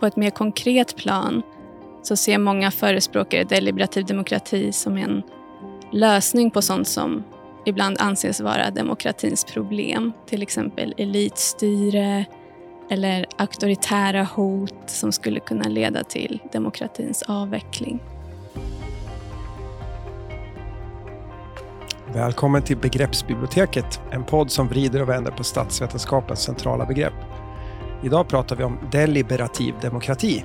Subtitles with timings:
[0.00, 1.42] på ett mer konkret plan
[2.02, 5.22] så ser många förespråkare deliberativ demokrati som en
[5.92, 7.24] lösning på sånt som
[7.64, 10.12] ibland anses vara demokratins problem.
[10.26, 12.24] Till exempel elitstyre
[12.90, 18.00] eller auktoritära hot som skulle kunna leda till demokratins avveckling.
[22.14, 27.39] Välkommen till Begreppsbiblioteket, en podd som vrider och vänder på statsvetenskapens centrala begrepp.
[28.04, 30.44] Idag pratar vi om deliberativ demokrati.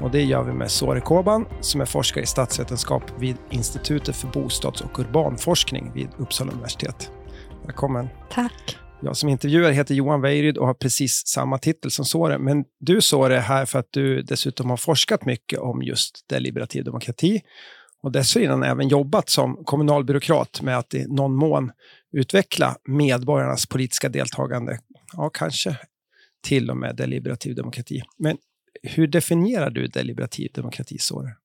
[0.00, 4.28] Och det gör vi med Sore Koban som är forskare i statsvetenskap vid Institutet för
[4.28, 7.10] bostads och urbanforskning vid Uppsala universitet.
[7.64, 8.08] Välkommen.
[8.30, 8.78] Tack.
[9.02, 12.38] Jag som intervjuar heter Johan Weirid och har precis samma titel som Sore.
[12.38, 16.84] Men du Sore är här för att du dessutom har forskat mycket om just deliberativ
[16.84, 17.40] demokrati
[18.02, 21.70] och dessförinnan även jobbat som kommunalbyråkrat med att i någon mån
[22.12, 24.78] utveckla medborgarnas politiska deltagande.
[25.16, 25.76] Ja, kanske
[26.44, 28.02] till och med deliberativ demokrati.
[28.18, 28.36] Men
[28.82, 31.36] hur definierar du deliberativ demokrati, Sore?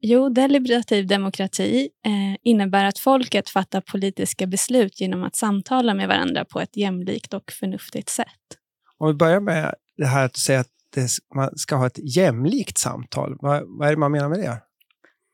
[0.00, 6.44] Jo, deliberativ demokrati eh, innebär att folket fattar politiska beslut genom att samtala med varandra
[6.44, 8.26] på ett jämlikt och förnuftigt sätt.
[8.98, 12.78] Om vi börjar med det här att säga att det, man ska ha ett jämlikt
[12.78, 13.36] samtal.
[13.40, 14.62] Vad, vad är det man menar med det?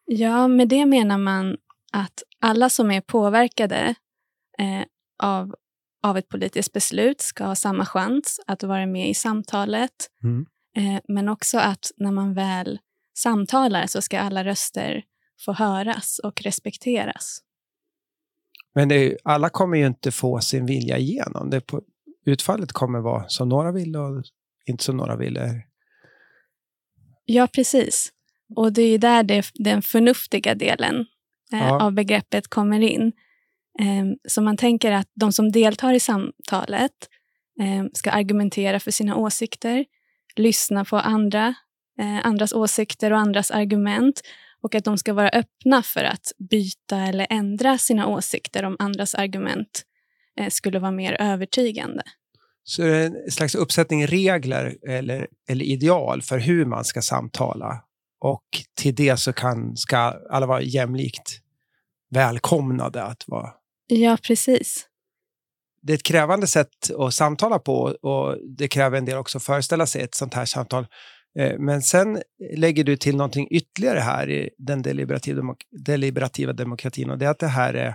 [0.07, 1.57] Ja, med det menar man
[1.93, 3.95] att alla som är påverkade
[4.59, 4.83] eh,
[5.23, 5.55] av,
[6.03, 10.11] av ett politiskt beslut ska ha samma chans att vara med i samtalet.
[10.23, 10.47] Mm.
[10.77, 12.79] Eh, men också att när man väl
[13.19, 15.03] samtalar så ska alla röster
[15.45, 17.41] få höras och respekteras.
[18.75, 21.51] Men det, alla kommer ju inte få sin vilja igenom.
[21.51, 21.83] Det på,
[22.27, 24.23] utfallet kommer vara som några vill och
[24.67, 25.39] inte som några vill.
[27.25, 28.13] Ja, precis.
[28.57, 31.07] Och det är där det, den förnuftiga delen
[31.53, 31.83] eh, ja.
[31.83, 33.13] av begreppet kommer in.
[33.81, 36.93] Ehm, så man tänker att de som deltar i samtalet
[37.61, 39.85] ehm, ska argumentera för sina åsikter,
[40.37, 41.55] lyssna på andra,
[42.01, 44.21] eh, andras åsikter och andras argument
[44.63, 49.15] och att de ska vara öppna för att byta eller ändra sina åsikter om andras
[49.15, 49.83] argument
[50.41, 52.03] eh, skulle vara mer övertygande.
[52.65, 57.85] Så det är en slags uppsättning regler eller, eller ideal för hur man ska samtala
[58.21, 58.45] och
[58.75, 59.97] till det så kan, ska
[60.31, 61.41] alla vara jämlikt
[62.11, 63.53] välkomnade att vara...
[63.91, 64.87] Ja, precis.
[65.83, 69.45] Det är ett krävande sätt att samtala på och det kräver en del också att
[69.45, 70.87] föreställa sig ett sånt här samtal.
[71.39, 72.23] Eh, men sen
[72.55, 77.31] lägger du till någonting ytterligare här i den deliberativa, demok deliberativa demokratin och det är
[77.31, 77.95] att det här är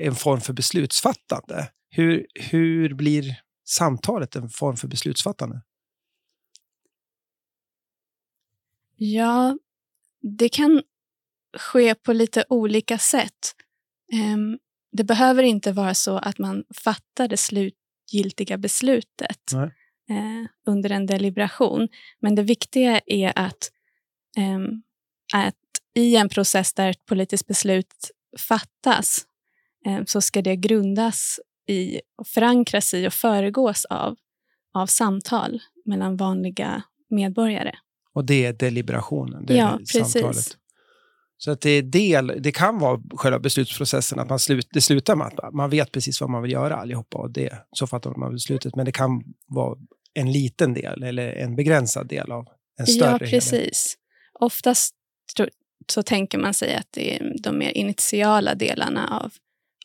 [0.00, 1.70] en form för beslutsfattande.
[1.90, 5.62] Hur, hur blir samtalet en form för beslutsfattande?
[8.96, 9.58] Ja,
[10.38, 10.82] det kan
[11.58, 13.54] ske på lite olika sätt.
[14.92, 19.52] Det behöver inte vara så att man fattar det slutgiltiga beslutet
[20.10, 21.88] uh, under en deliberation.
[22.20, 23.70] Men det viktiga är att,
[24.38, 24.82] um,
[25.34, 25.54] att
[25.94, 29.26] i en process där ett politiskt beslut fattas
[29.86, 34.16] um, så ska det grundas i, och förankras i och föregås av,
[34.74, 37.72] av samtal mellan vanliga medborgare.
[38.12, 40.12] Och det är deliberationen, det ja, precis.
[40.12, 40.56] samtalet.
[41.42, 45.16] Så att det, är del, det kan vara själva beslutsprocessen, att man slut, det slutar
[45.16, 48.32] med att man vet precis vad man vill göra allihopa och det, så fattar man
[48.32, 48.76] beslutet.
[48.76, 49.78] Men det kan vara
[50.14, 52.46] en liten del eller en begränsad del av
[52.78, 53.52] en större Ja, precis.
[53.52, 53.96] Helhet.
[54.32, 54.94] Oftast
[55.92, 59.32] så tänker man sig att det är de mer initiala delarna av,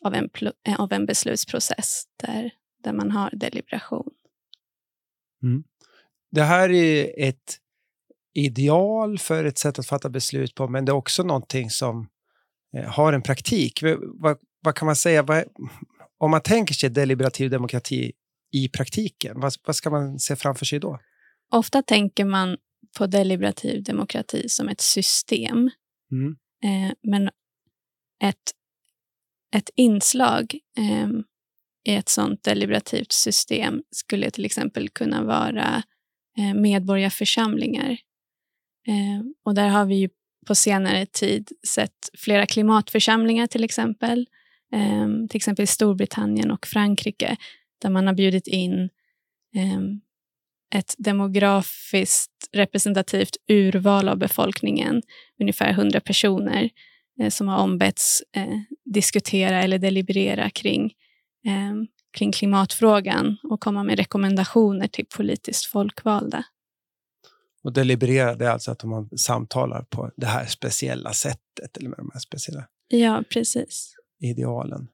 [0.02, 0.30] av, en,
[0.78, 2.50] av en beslutsprocess där,
[2.84, 4.10] där man har deliberation.
[5.42, 5.64] Mm.
[6.30, 7.58] Det här är ett
[8.36, 12.08] ideal för ett sätt att fatta beslut på, men det är också någonting som
[12.76, 13.82] eh, har en praktik.
[14.02, 15.22] Vad, vad kan man säga?
[15.22, 15.44] Vad,
[16.18, 18.12] om man tänker sig deliberativ demokrati
[18.52, 20.98] i praktiken, vad, vad ska man se framför sig då?
[21.52, 22.56] Ofta tänker man
[22.98, 25.70] på deliberativ demokrati som ett system.
[26.12, 26.36] Mm.
[26.64, 27.30] Eh, men
[28.22, 28.52] ett,
[29.54, 31.08] ett inslag eh,
[31.86, 35.82] i ett sånt deliberativt system skulle till exempel kunna vara
[36.38, 37.98] eh, medborgarförsamlingar
[38.86, 40.08] Eh, och där har vi ju
[40.46, 44.26] på senare tid sett flera klimatförsamlingar till exempel.
[44.72, 47.36] Ehm, till exempel i Storbritannien och Frankrike
[47.82, 48.90] där man har bjudit in
[49.56, 50.00] ehm,
[50.74, 55.02] ett demografiskt representativt urval av befolkningen,
[55.40, 56.70] ungefär 100 personer,
[57.20, 60.92] eh, som har ombetts eh, diskutera eller deliberera kring,
[61.46, 61.86] ehm,
[62.18, 66.44] kring klimatfrågan och komma med rekommendationer till politiskt folkvalda.
[67.66, 71.98] Och deliberera, det är alltså att man samtalar på det här speciella sättet eller med
[71.98, 73.94] de här speciella ja, precis.
[74.20, 74.88] idealen.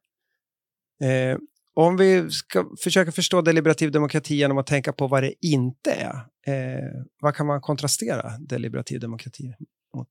[1.03, 1.39] Eh,
[1.75, 6.15] Om vi ska försöka förstå deliberativ demokrati genom att tänka på vad det inte är,
[6.47, 9.55] eh, vad kan man kontrastera deliberativ demokrati
[9.97, 10.09] mot?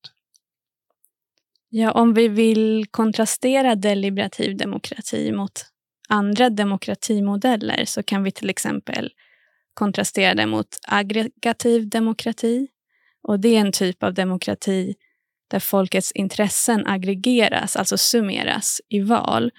[1.68, 5.66] Ja, om vi vill kontrastera deliberativ demokrati mot
[6.08, 9.12] andra demokratimodeller så kan vi till exempel
[9.74, 12.68] kontrastera det mot aggregativ demokrati.
[13.22, 14.94] Och Det är en typ av demokrati
[15.48, 19.50] där folkets intressen aggregeras, alltså summeras i val,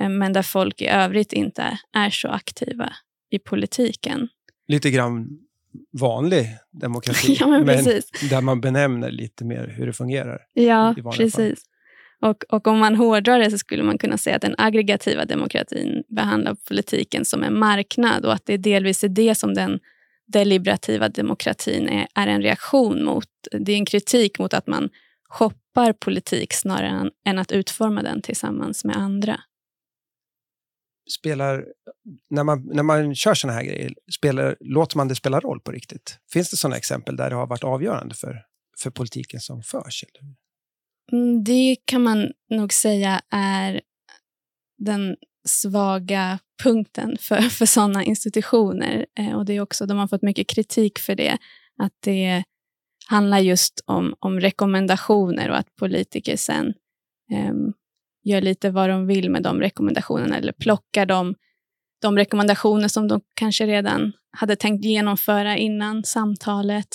[0.00, 2.92] eh, men där folk i övrigt inte är så aktiva
[3.30, 4.28] i politiken.
[4.68, 5.38] Lite grann
[6.00, 7.84] vanlig demokrati, ja, men, men
[8.30, 10.38] där man benämner lite mer hur det fungerar.
[10.52, 11.64] Ja, precis.
[12.22, 16.02] Och, och, om man hårdrar det så skulle man kunna säga att den aggregativa demokratin
[16.08, 19.80] behandlar politiken som en marknad och att det delvis är det som den
[20.26, 23.28] deliberativa demokratin är, är en reaktion mot.
[23.50, 24.90] Det är en kritik mot att man
[25.28, 29.40] shoppar politik snarare än att utforma den tillsammans med andra.
[31.10, 31.64] Spelar,
[32.30, 35.72] när, man, när man kör såna här grejer, spelar, låter man det spela roll på
[35.72, 36.18] riktigt?
[36.32, 38.42] Finns det sådana exempel där det har varit avgörande för,
[38.78, 40.04] för politiken som förs?
[40.04, 40.41] Eller?
[41.12, 43.80] Mm, det kan man nog säga är
[44.78, 45.16] den
[45.48, 49.06] svaga punkten för, för sådana institutioner.
[49.18, 51.38] Eh, och det är också, de har fått mycket kritik för det.
[51.78, 52.44] Att det
[53.06, 56.74] handlar just om, om rekommendationer och att politiker sen
[57.32, 57.54] eh,
[58.24, 61.34] gör lite vad de vill med de rekommendationerna eller plockar de,
[62.02, 66.88] de rekommendationer som de kanske redan hade tänkt genomföra innan samtalet.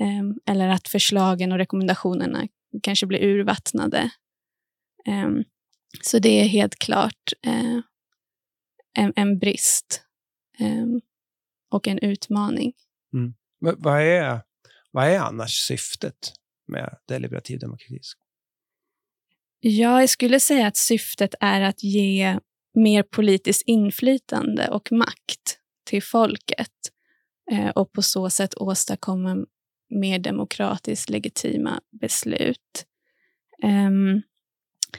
[0.00, 2.48] Eh, eller att förslagen och rekommendationerna
[2.82, 4.10] kanske blir urvattnade.
[5.06, 5.44] Um,
[6.02, 7.80] så det är helt klart uh,
[8.94, 10.02] en, en, brist
[10.60, 11.00] um,
[11.70, 12.72] och en utmaning.
[13.14, 13.34] Mm.
[13.58, 14.40] Vad, är,
[14.90, 16.32] vad är annars syftet
[16.68, 17.98] med deliberativ demokrati?
[19.60, 22.38] Ja, jag skulle säga att syftet är att ge
[22.74, 26.72] mer politiskt inflytande och makt till folket
[27.52, 29.36] eh, och på så sätt åstadkomma
[29.90, 32.86] mer demokratiskt legitima beslut.
[33.62, 34.22] Um,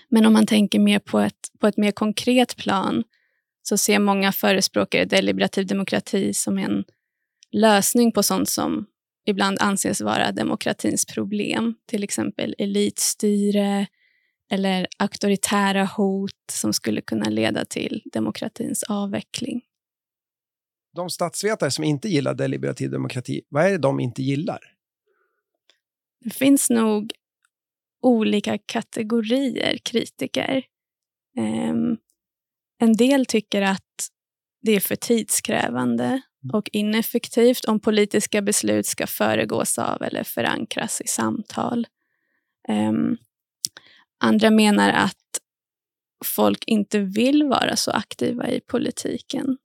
[0.09, 3.03] men om man tänker mer på ett, på ett mer konkret plan
[3.61, 6.83] så ser många förespråkare deliberativ demokrati som en
[7.51, 8.85] lösning på sånt som
[9.25, 11.75] ibland anses vara demokratins problem.
[11.88, 13.88] Till exempel elitstyre
[14.51, 19.61] eller auktoritära hot som skulle kunna leda till demokratins avveckling.
[20.95, 24.59] De statsvetare som inte gillar deliberativ demokrati, vad är det de inte gillar?
[26.23, 27.12] Det finns nog
[28.01, 30.63] olika kategorier kritiker.
[31.38, 31.97] Um,
[32.79, 34.09] en del tycker att
[34.62, 36.21] det är för tidskrävande mm.
[36.53, 41.88] och ineffektivt om politiska beslut ska föregås av eller förankras i samtal.
[42.69, 43.17] Um,
[44.19, 45.17] andra menar att
[46.25, 49.57] folk inte vill vara så aktiva i politiken.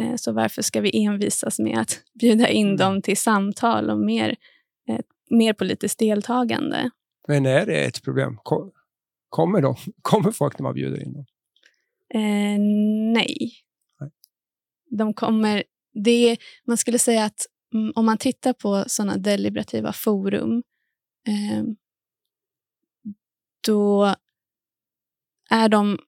[0.00, 2.76] Uh, så varför ska vi envisas med att bjuda in mm.
[2.76, 4.36] dem till samtal och mer
[5.30, 6.90] mer politiskt deltagande.
[7.28, 8.38] Men är det ett problem?
[9.28, 11.26] Kommer, de, kommer folk när man bjuder in dem?
[12.14, 12.58] Eh,
[13.12, 13.52] nej.
[14.00, 14.10] nej.
[14.90, 15.64] De kommer...
[16.04, 16.36] Det,
[16.66, 20.62] man skulle säga att mm, om man tittar på sådana deliberativa forum
[21.28, 21.64] eh,
[23.66, 24.14] då
[25.50, 25.98] är de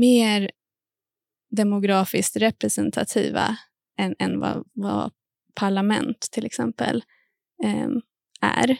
[0.00, 0.50] mer
[1.50, 3.56] demografiskt representativa
[3.98, 5.12] än, än vad, vad
[5.54, 7.04] parlament till exempel
[8.40, 8.76] är.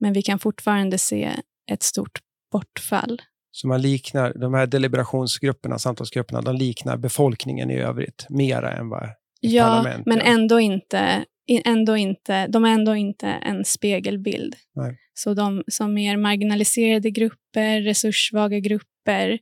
[0.00, 1.36] Men vi kan fortfarande se
[1.70, 2.18] ett stort
[2.52, 3.22] bortfall.
[3.50, 9.08] Så man liknar, de här deliberationsgrupperna, samtalsgrupperna, de liknar befolkningen i övrigt mera än vad
[9.40, 11.24] Ja, men ändå inte,
[11.64, 14.54] ändå inte, de är ändå inte en spegelbild.
[14.74, 14.98] Nej.
[15.14, 19.38] Så de som mer marginaliserade grupper, resurssvaga grupper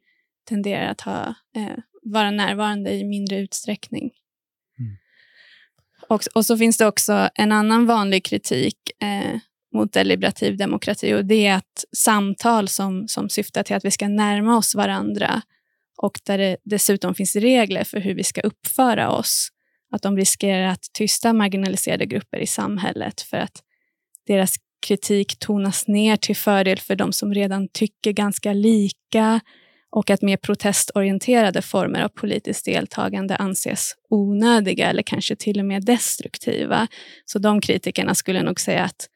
[0.49, 4.11] tenderar att ha, eh, vara närvarande i mindre utsträckning.
[6.09, 9.38] Och, och så finns det också en annan vanlig kritik eh,
[9.75, 14.09] mot deliberativ demokrati och det är att samtal som, som syftar till att vi ska
[14.09, 15.42] närma oss varandra
[15.97, 19.49] och där det dessutom finns regler för hur vi ska uppföra oss,
[19.90, 23.62] att de riskerar att tysta marginaliserade grupper i samhället för att
[24.26, 24.54] deras
[24.87, 29.40] kritik tonas ner till fördel för de som redan tycker ganska lika
[29.93, 35.85] och att mer protestorienterade former av politiskt deltagande anses onödiga eller kanske till och med
[35.85, 36.89] destruktiva.
[37.25, 39.09] Så de kritikerna skulle nog säga att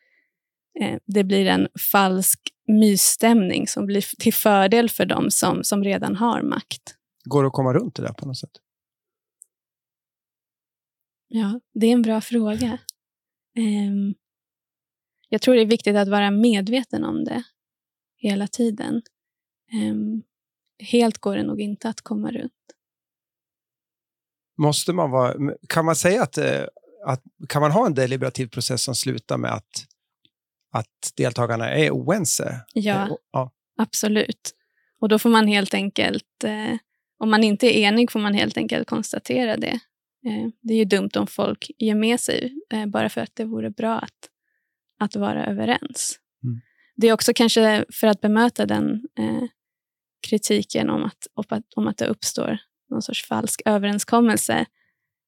[0.81, 6.17] eh, det blir en falsk mysstämning som blir till fördel för dem som, som redan
[6.17, 6.95] har makt.
[7.25, 8.51] Går det att komma runt det där på något sätt?
[11.29, 12.79] Ja, det är en bra fråga.
[13.59, 14.15] Um,
[15.29, 17.43] jag tror det är viktigt att vara medveten om det
[18.17, 19.03] hela tiden.
[20.79, 22.53] Helt går det nog inte att komma runt.
[24.59, 26.63] måste man vara, kan man säga att, eh,
[27.07, 29.87] att kan man ha en deliberativ process som slutar med att,
[30.73, 32.61] att deltagarna är oense?
[32.73, 34.53] Ja, eh, ja, absolut.
[35.01, 36.77] Och då får man helt enkelt, eh,
[37.19, 39.81] om man inte är enig får man helt enkelt konstatera det.
[40.27, 43.45] Eh, det är ju dumt om folk ger med sig eh, bara för att det
[43.45, 44.31] vore bra att,
[45.01, 46.19] att vara överens.
[46.45, 46.61] Mm.
[46.97, 49.43] Det är också kanske för att bemöta den eh,
[50.29, 52.59] kritiken om att, om att det uppstår
[52.91, 54.67] någon sorts falsk överenskommelse,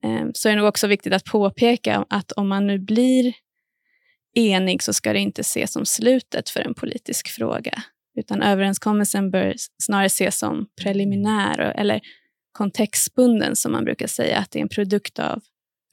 [0.04, 3.35] eh, så är det nog också viktigt att påpeka att om man nu blir
[4.35, 7.83] enig så ska det inte ses som slutet för en politisk fråga,
[8.16, 12.00] utan överenskommelsen bör snarare ses som preliminär eller
[12.52, 15.40] kontextbunden, som man brukar säga, att det är en produkt av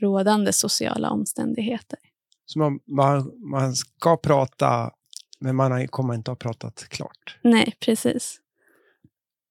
[0.02, 2.00] rådande sociala omständigheter.
[2.46, 4.92] Så man, man, man ska prata,
[5.40, 7.38] men man kommer inte ha pratat klart?
[7.42, 8.40] Nej, precis.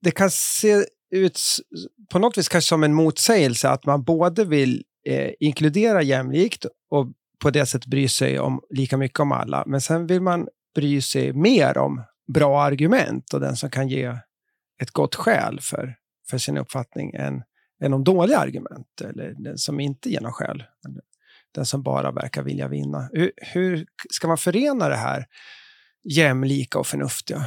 [0.04, 1.40] Det kan se ut
[2.10, 7.06] på något vis kanske som en motsägelse att man både vill eh, inkludera jämlikt och
[7.42, 11.00] på det sättet bry sig om lika mycket om alla, men sen vill man bry
[11.00, 14.16] sig mer om bra argument och den som kan ge
[14.82, 15.94] ett gott skäl för,
[16.30, 17.42] för sin uppfattning än,
[17.82, 20.64] än om dåliga argument eller den som inte ger något skäl.
[21.54, 23.08] Den som bara verkar vilja vinna.
[23.12, 25.26] Hur, hur ska man förena det här
[26.04, 27.44] jämlika och förnuftiga?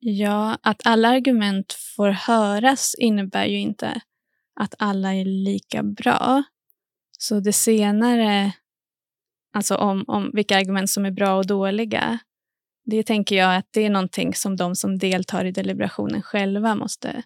[0.00, 4.00] Ja, att alla argument får höras innebär ju inte
[4.60, 6.42] att alla är lika bra.
[7.18, 8.52] Så det senare,
[9.52, 12.18] alltså om, om vilka argument som är bra och dåliga,
[12.84, 17.22] det tänker jag att det är någonting som de som deltar i deliberationen själva måste,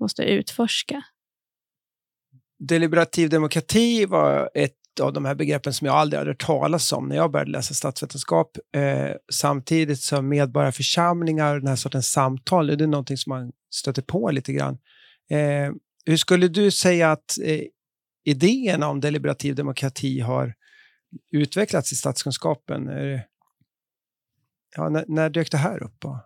[0.00, 1.02] måste utforska.
[2.58, 7.08] Deliberativ demokrati var ett av de här begreppen som jag aldrig hade hört talas om
[7.08, 8.58] när jag började läsa statsvetenskap.
[8.76, 14.30] Eh, samtidigt som medborgarförsamlingar, den här sortens samtal, det är någonting som man stöter på
[14.30, 14.78] lite grann.
[15.30, 15.72] Eh,
[16.06, 17.60] hur skulle du säga att eh,
[18.24, 20.54] idéerna om deliberativ demokrati har
[21.32, 22.90] utvecklats i statskunskapen?
[24.76, 26.04] Ja, när, när dök det här upp?
[26.04, 26.16] Och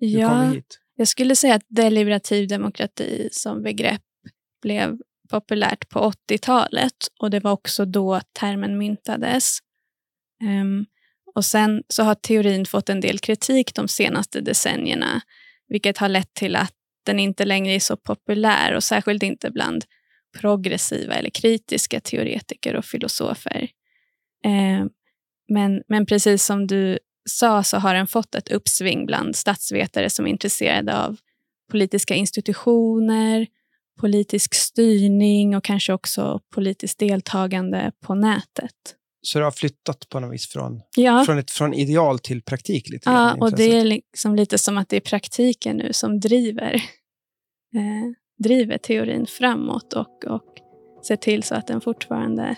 [0.00, 0.80] hur ja, kom hit?
[0.96, 4.02] Jag skulle säga att deliberativ demokrati som begrepp
[4.62, 9.58] blev populärt på 80-talet och det var också då termen myntades.
[10.44, 10.86] Um,
[11.34, 15.20] och sen så har teorin fått en del kritik de senaste decennierna,
[15.68, 16.72] vilket har lett till att
[17.06, 19.84] den inte längre är så populär och särskilt inte bland
[20.40, 23.68] progressiva eller kritiska teoretiker och filosofer.
[24.44, 24.90] Um,
[25.48, 26.98] men, men precis som du
[27.30, 31.16] sa så har den fått ett uppsving bland statsvetare som är intresserade av
[31.70, 33.46] politiska institutioner,
[34.00, 38.72] politisk styrning och kanske också politiskt deltagande på nätet.
[39.22, 41.24] Så det har flyttat på något vis från, ja.
[41.26, 42.88] från, ett, från ideal till praktik?
[42.88, 46.74] Lite ja, och det är liksom lite som att det är praktiken nu som driver,
[47.74, 48.12] eh,
[48.44, 50.60] driver teorin framåt och, och
[51.06, 52.56] ser till så att den fortfarande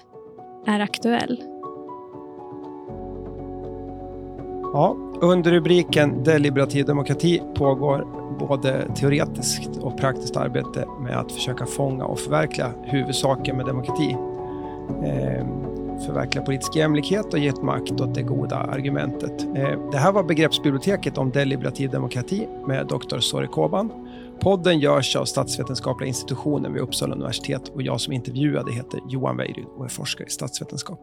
[0.66, 1.42] är aktuell.
[4.72, 12.04] Ja, under rubriken Deliberativ demokrati pågår både teoretiskt och praktiskt arbete med att försöka fånga
[12.04, 14.16] och förverkliga huvudsaken med demokrati.
[15.04, 15.46] Eh,
[16.06, 19.44] förverkliga politisk jämlikhet och ge makt åt det goda argumentet.
[19.56, 23.92] Eh, det här var begreppsbiblioteket om deliberativ demokrati med doktor Sori Koban.
[24.40, 29.66] Podden görs av Statsvetenskapliga institutionen vid Uppsala universitet och jag som intervjuade heter Johan Weiryd
[29.76, 31.00] och är forskare i statsvetenskap.